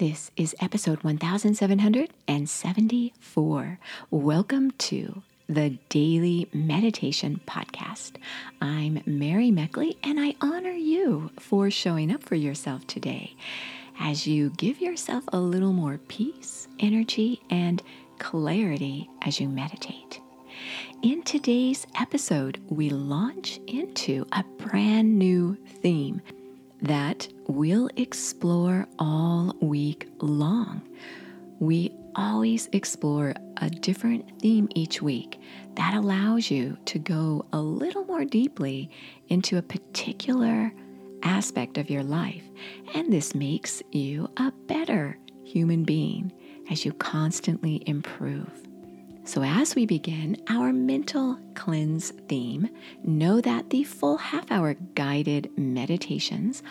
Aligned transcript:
This 0.00 0.32
is 0.34 0.56
episode 0.62 1.04
1774. 1.04 3.78
Welcome 4.10 4.70
to 4.70 5.22
the 5.46 5.78
Daily 5.90 6.48
Meditation 6.54 7.38
Podcast. 7.46 8.12
I'm 8.62 9.02
Mary 9.04 9.50
Meckley, 9.50 9.98
and 10.02 10.18
I 10.18 10.36
honor 10.40 10.70
you 10.70 11.30
for 11.38 11.70
showing 11.70 12.10
up 12.10 12.22
for 12.22 12.34
yourself 12.34 12.86
today 12.86 13.34
as 13.98 14.26
you 14.26 14.48
give 14.56 14.80
yourself 14.80 15.24
a 15.34 15.38
little 15.38 15.74
more 15.74 16.00
peace, 16.08 16.66
energy, 16.78 17.42
and 17.50 17.82
clarity 18.18 19.10
as 19.20 19.38
you 19.38 19.50
meditate. 19.50 20.18
In 21.02 21.22
today's 21.24 21.86
episode, 22.00 22.58
we 22.70 22.88
launch 22.88 23.60
into 23.66 24.26
a 24.32 24.44
brand 24.56 25.18
new 25.18 25.58
theme 25.82 26.22
that 26.82 27.28
we'll 27.46 27.90
explore 27.96 28.86
all 28.98 29.54
week 29.60 30.08
long. 30.20 30.82
We 31.58 31.94
always 32.14 32.68
explore 32.72 33.34
a 33.58 33.70
different 33.70 34.40
theme 34.40 34.68
each 34.74 35.02
week 35.02 35.40
that 35.74 35.94
allows 35.94 36.50
you 36.50 36.76
to 36.86 36.98
go 36.98 37.46
a 37.52 37.60
little 37.60 38.04
more 38.04 38.24
deeply 38.24 38.90
into 39.28 39.58
a 39.58 39.62
particular 39.62 40.72
aspect 41.22 41.78
of 41.78 41.90
your 41.90 42.02
life. 42.02 42.44
And 42.94 43.12
this 43.12 43.34
makes 43.34 43.82
you 43.92 44.30
a 44.36 44.52
better 44.66 45.18
human 45.44 45.84
being 45.84 46.32
as 46.70 46.84
you 46.84 46.92
constantly 46.94 47.82
improve. 47.86 48.69
So, 49.30 49.44
as 49.44 49.76
we 49.76 49.86
begin 49.86 50.42
our 50.48 50.72
mental 50.72 51.38
cleanse 51.54 52.10
theme, 52.26 52.68
know 53.04 53.40
that 53.40 53.70
the 53.70 53.84
full 53.84 54.16
half 54.16 54.50
hour 54.50 54.74
guided 54.96 55.56
meditations 55.56 56.64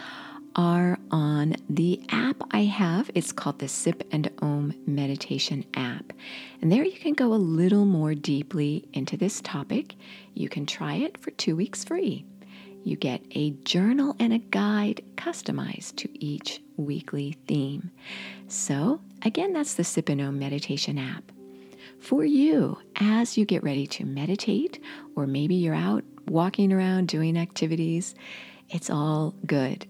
are 0.57 0.99
on 1.09 1.55
the 1.69 2.01
app 2.09 2.35
I 2.51 2.65
have. 2.65 3.09
It's 3.15 3.31
called 3.31 3.59
the 3.59 3.69
Sip 3.69 4.05
and 4.11 4.29
Om 4.41 4.73
Meditation 4.85 5.63
app. 5.75 6.11
And 6.61 6.69
there 6.69 6.83
you 6.83 6.99
can 6.99 7.13
go 7.13 7.33
a 7.33 7.35
little 7.35 7.85
more 7.85 8.13
deeply 8.13 8.89
into 8.91 9.15
this 9.15 9.39
topic. 9.39 9.95
You 10.33 10.49
can 10.49 10.65
try 10.65 10.95
it 10.95 11.17
for 11.17 11.31
two 11.31 11.55
weeks 11.55 11.85
free. 11.85 12.25
You 12.83 12.97
get 12.97 13.21
a 13.31 13.51
journal 13.63 14.17
and 14.19 14.33
a 14.33 14.39
guide 14.39 15.01
customized 15.15 15.95
to 15.95 16.09
each 16.21 16.61
weekly 16.75 17.37
theme. 17.47 17.91
So, 18.49 18.99
again, 19.21 19.53
that's 19.53 19.75
the 19.75 19.85
Sip 19.85 20.09
and 20.09 20.19
Om 20.19 20.37
Meditation 20.37 20.97
app. 20.97 21.31
For 22.01 22.23
you, 22.23 22.77
as 22.95 23.37
you 23.37 23.45
get 23.45 23.63
ready 23.63 23.85
to 23.87 24.05
meditate, 24.05 24.81
or 25.15 25.27
maybe 25.27 25.55
you're 25.55 25.75
out 25.75 26.03
walking 26.27 26.71
around 26.71 27.07
doing 27.07 27.37
activities, 27.37 28.15
it's 28.69 28.89
all 28.89 29.35
good. 29.45 29.85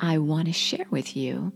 I 0.00 0.18
want 0.18 0.46
to 0.46 0.52
share 0.52 0.86
with 0.90 1.16
you 1.16 1.52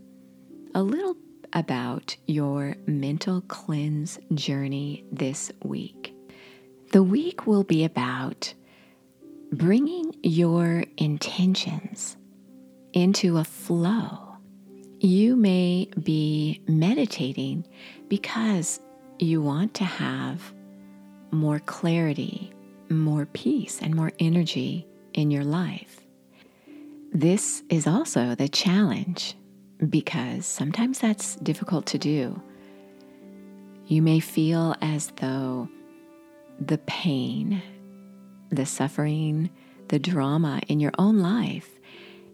a 0.73 0.81
little 0.81 1.15
about 1.53 2.15
your 2.27 2.75
mental 2.87 3.41
cleanse 3.41 4.17
journey 4.33 5.03
this 5.11 5.51
week. 5.63 6.15
The 6.91 7.03
week 7.03 7.45
will 7.45 7.63
be 7.63 7.83
about 7.83 8.53
bringing 9.51 10.15
your 10.23 10.85
intentions 10.97 12.15
into 12.93 13.37
a 13.37 13.43
flow. 13.43 14.35
You 14.99 15.35
may 15.35 15.89
be 16.01 16.61
meditating 16.67 17.67
because 18.07 18.79
you 19.21 19.41
want 19.41 19.73
to 19.75 19.83
have 19.83 20.53
more 21.31 21.59
clarity, 21.59 22.51
more 22.89 23.25
peace, 23.27 23.79
and 23.81 23.95
more 23.95 24.11
energy 24.19 24.85
in 25.13 25.31
your 25.31 25.43
life. 25.43 26.01
This 27.13 27.63
is 27.69 27.87
also 27.87 28.35
the 28.35 28.49
challenge 28.49 29.35
because 29.89 30.45
sometimes 30.45 30.99
that's 30.99 31.35
difficult 31.37 31.85
to 31.87 31.97
do. 31.97 32.41
You 33.87 34.01
may 34.01 34.19
feel 34.19 34.75
as 34.81 35.11
though 35.17 35.69
the 36.59 36.77
pain, 36.79 37.61
the 38.49 38.65
suffering, 38.65 39.49
the 39.89 39.99
drama 39.99 40.61
in 40.67 40.79
your 40.79 40.93
own 40.97 41.19
life 41.19 41.69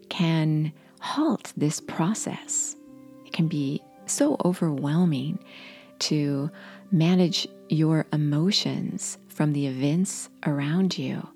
can 0.08 0.72
halt 1.00 1.52
this 1.56 1.80
process. 1.80 2.76
It 3.26 3.32
can 3.32 3.48
be 3.48 3.82
so 4.06 4.36
overwhelming 4.44 5.38
to 6.00 6.50
manage 6.90 7.46
your 7.68 8.06
emotions 8.12 9.18
from 9.28 9.52
the 9.52 9.66
events 9.66 10.28
around 10.46 10.96
you 10.98 11.28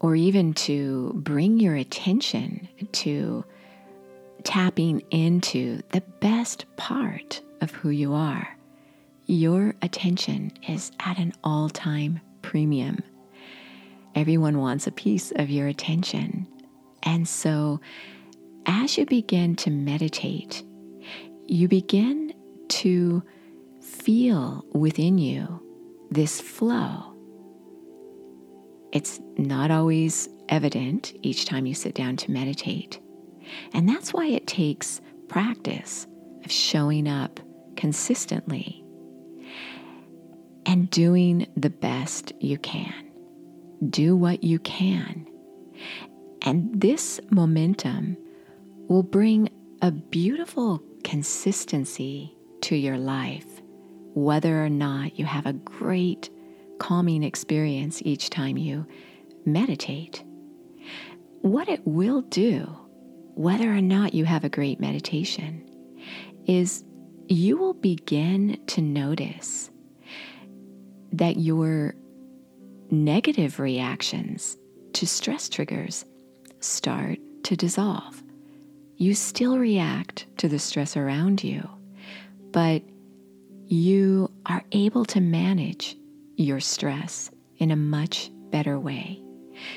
or 0.00 0.14
even 0.14 0.52
to 0.54 1.12
bring 1.16 1.58
your 1.58 1.74
attention 1.74 2.68
to 2.92 3.44
tapping 4.44 5.00
into 5.10 5.80
the 5.90 6.02
best 6.20 6.64
part 6.76 7.40
of 7.60 7.70
who 7.72 7.90
you 7.90 8.12
are. 8.12 8.56
Your 9.26 9.74
attention 9.82 10.52
is 10.68 10.92
at 11.00 11.18
an 11.18 11.32
all 11.42 11.68
time 11.68 12.20
premium. 12.42 13.02
Everyone 14.14 14.58
wants 14.58 14.86
a 14.86 14.92
piece 14.92 15.32
of 15.32 15.50
your 15.50 15.66
attention. 15.66 16.46
And 17.02 17.26
so, 17.26 17.80
as 18.66 18.96
you 18.96 19.06
begin 19.06 19.56
to 19.56 19.70
meditate, 19.70 20.62
you 21.46 21.68
begin 21.68 22.34
to 22.68 23.22
feel 24.06 24.64
within 24.72 25.18
you 25.18 25.60
this 26.10 26.40
flow 26.40 27.16
it's 28.96 29.20
not 29.36 29.70
always 29.70 30.28
evident 30.48 31.12
each 31.22 31.44
time 31.44 31.66
you 31.66 31.74
sit 31.74 31.94
down 31.94 32.16
to 32.16 32.30
meditate. 32.30 32.98
And 33.74 33.86
that's 33.86 34.14
why 34.14 34.26
it 34.28 34.46
takes 34.46 35.02
practice 35.28 36.06
of 36.44 36.50
showing 36.50 37.06
up 37.06 37.38
consistently 37.76 38.82
and 40.64 40.88
doing 40.88 41.46
the 41.56 41.68
best 41.68 42.32
you 42.40 42.56
can. 42.56 43.10
Do 43.90 44.16
what 44.16 44.42
you 44.42 44.58
can. 44.60 45.26
And 46.40 46.80
this 46.80 47.20
momentum 47.30 48.16
will 48.88 49.02
bring 49.02 49.50
a 49.82 49.90
beautiful 49.90 50.82
consistency 51.04 52.34
to 52.62 52.76
your 52.76 52.96
life, 52.96 53.55
whether 54.16 54.64
or 54.64 54.70
not 54.70 55.18
you 55.18 55.26
have 55.26 55.44
a 55.44 55.52
great 55.52 56.30
calming 56.78 57.22
experience 57.22 58.00
each 58.02 58.30
time 58.30 58.56
you 58.56 58.86
meditate. 59.44 60.24
What 61.42 61.68
it 61.68 61.82
will 61.84 62.22
do, 62.22 62.66
whether 63.34 63.70
or 63.70 63.82
not 63.82 64.14
you 64.14 64.24
have 64.24 64.42
a 64.42 64.48
great 64.48 64.80
meditation, 64.80 65.68
is 66.46 66.82
you 67.28 67.58
will 67.58 67.74
begin 67.74 68.58
to 68.68 68.80
notice 68.80 69.70
that 71.12 71.36
your 71.36 71.94
negative 72.90 73.60
reactions 73.60 74.56
to 74.94 75.06
stress 75.06 75.50
triggers 75.50 76.06
start 76.60 77.18
to 77.42 77.54
dissolve. 77.54 78.22
You 78.96 79.12
still 79.12 79.58
react 79.58 80.26
to 80.38 80.48
the 80.48 80.58
stress 80.58 80.96
around 80.96 81.44
you, 81.44 81.68
but 82.50 82.82
you 83.68 84.30
are 84.46 84.62
able 84.72 85.04
to 85.06 85.20
manage 85.20 85.96
your 86.36 86.60
stress 86.60 87.30
in 87.58 87.70
a 87.70 87.76
much 87.76 88.30
better 88.50 88.78
way. 88.78 89.20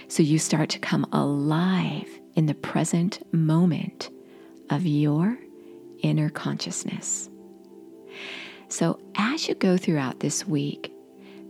So 0.07 0.23
you 0.23 0.37
start 0.39 0.69
to 0.71 0.79
come 0.79 1.05
alive 1.11 2.07
in 2.35 2.45
the 2.45 2.53
present 2.53 3.21
moment 3.33 4.09
of 4.69 4.85
your 4.85 5.37
inner 6.01 6.29
consciousness. 6.29 7.29
So 8.67 8.99
as 9.15 9.47
you 9.47 9.55
go 9.55 9.77
throughout 9.77 10.19
this 10.19 10.45
week, 10.45 10.93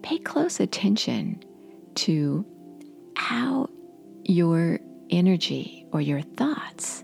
pay 0.02 0.20
close 0.20 0.60
attention 0.60 1.44
to 1.96 2.46
how 3.16 3.70
your 4.24 4.80
energy 5.10 5.86
or 5.92 6.00
your 6.00 6.22
thoughts 6.22 7.04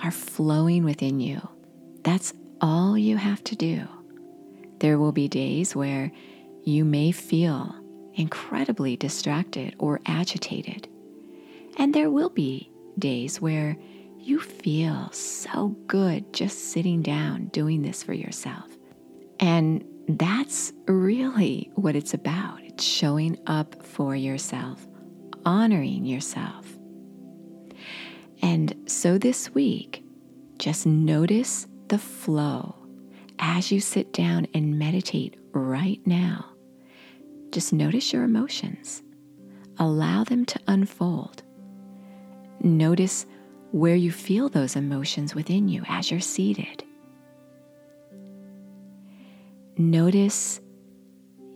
are 0.00 0.10
flowing 0.10 0.82
within 0.84 1.20
you. 1.20 1.46
That's 2.02 2.32
all 2.60 2.98
you 2.98 3.16
have 3.16 3.44
to 3.44 3.56
do. 3.56 3.86
There 4.80 4.98
will 4.98 5.12
be 5.12 5.28
days 5.28 5.76
where 5.76 6.10
you 6.64 6.84
may 6.84 7.12
feel 7.12 7.74
incredibly 8.14 8.96
distracted 8.96 9.76
or 9.78 10.00
agitated. 10.06 10.88
And 11.76 11.94
there 11.94 12.10
will 12.10 12.30
be 12.30 12.70
days 12.98 13.40
where 13.40 13.76
you 14.18 14.40
feel 14.40 15.10
so 15.12 15.68
good 15.86 16.32
just 16.32 16.72
sitting 16.72 17.02
down 17.02 17.46
doing 17.48 17.82
this 17.82 18.02
for 18.02 18.12
yourself. 18.12 18.68
And 19.38 19.84
that's 20.08 20.72
really 20.86 21.70
what 21.74 21.96
it's 21.96 22.14
about. 22.14 22.62
It's 22.62 22.84
showing 22.84 23.38
up 23.46 23.82
for 23.84 24.16
yourself, 24.16 24.86
honoring 25.44 26.04
yourself. 26.04 26.66
And 28.42 28.74
so 28.86 29.18
this 29.18 29.54
week, 29.54 30.04
just 30.58 30.86
notice 30.86 31.66
the 31.88 31.98
flow 31.98 32.79
as 33.40 33.72
you 33.72 33.80
sit 33.80 34.12
down 34.12 34.46
and 34.54 34.78
meditate 34.78 35.36
right 35.52 36.00
now. 36.06 36.44
Just 37.50 37.72
notice 37.72 38.12
your 38.12 38.22
emotions. 38.22 39.02
Allow 39.78 40.24
them 40.24 40.44
to 40.44 40.60
unfold. 40.68 41.42
Notice 42.60 43.26
where 43.72 43.96
you 43.96 44.12
feel 44.12 44.48
those 44.48 44.76
emotions 44.76 45.34
within 45.34 45.68
you 45.68 45.82
as 45.88 46.10
you're 46.10 46.20
seated. 46.20 46.84
Notice 49.78 50.60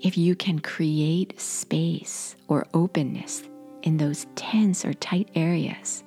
if 0.01 0.17
you 0.17 0.35
can 0.35 0.59
create 0.59 1.39
space 1.39 2.35
or 2.49 2.67
openness 2.73 3.43
in 3.83 3.99
those 3.99 4.27
tense 4.35 4.85
or 4.85 4.95
tight 4.95 5.29
areas 5.35 6.03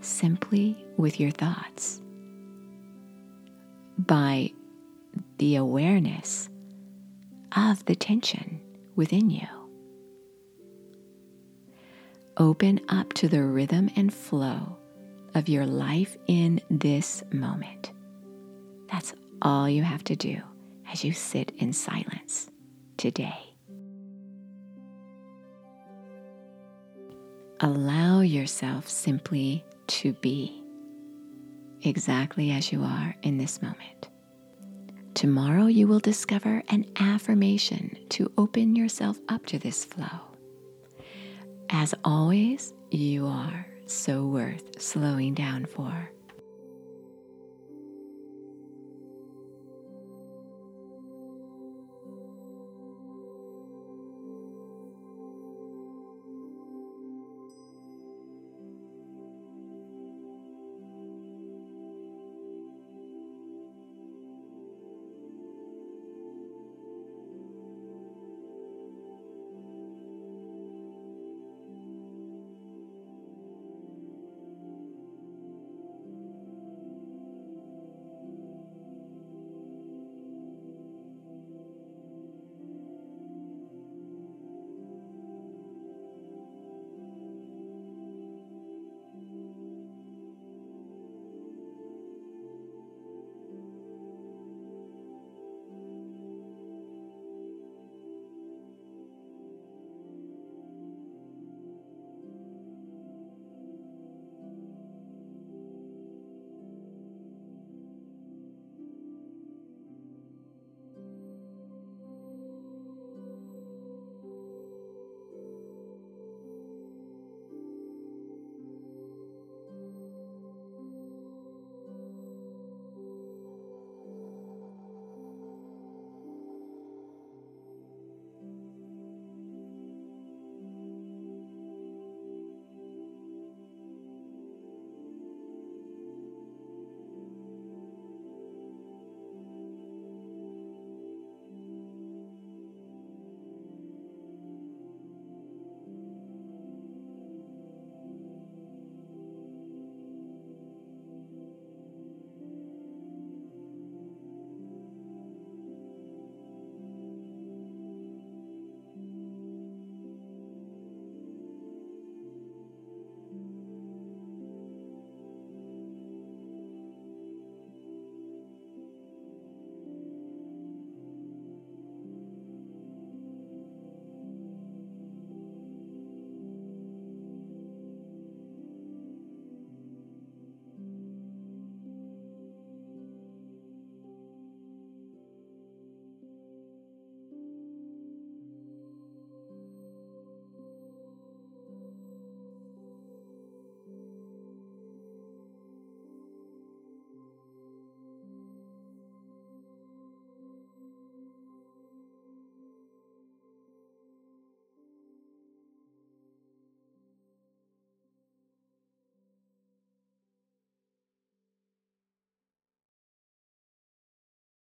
simply 0.00 0.86
with 0.96 1.18
your 1.18 1.32
thoughts 1.32 2.00
by 3.98 4.52
the 5.38 5.56
awareness 5.56 6.48
of 7.56 7.84
the 7.86 7.94
tension 7.94 8.60
within 8.94 9.30
you. 9.30 9.46
Open 12.36 12.80
up 12.88 13.12
to 13.14 13.28
the 13.28 13.42
rhythm 13.42 13.90
and 13.96 14.12
flow 14.12 14.76
of 15.34 15.48
your 15.48 15.66
life 15.66 16.16
in 16.26 16.60
this 16.70 17.22
moment. 17.32 17.92
That's 18.90 19.14
all 19.42 19.68
you 19.68 19.82
have 19.82 20.04
to 20.04 20.16
do 20.16 20.42
as 20.90 21.04
you 21.04 21.12
sit 21.12 21.52
in 21.58 21.72
silence 21.72 22.50
today. 22.96 23.38
Allow 27.60 28.20
yourself 28.20 28.86
simply 28.88 29.64
to 29.86 30.12
be 30.14 30.62
exactly 31.82 32.50
as 32.50 32.72
you 32.72 32.82
are 32.82 33.14
in 33.22 33.38
this 33.38 33.62
moment. 33.62 34.08
Tomorrow, 35.14 35.66
you 35.66 35.86
will 35.88 35.98
discover 35.98 36.62
an 36.68 36.84
affirmation 37.00 37.96
to 38.10 38.30
open 38.36 38.76
yourself 38.76 39.18
up 39.28 39.46
to 39.46 39.58
this 39.58 39.84
flow. 39.84 40.20
As 41.70 41.94
always, 42.04 42.74
you 42.90 43.26
are 43.26 43.66
so 43.86 44.26
worth 44.26 44.80
slowing 44.80 45.34
down 45.34 45.64
for. 45.64 46.10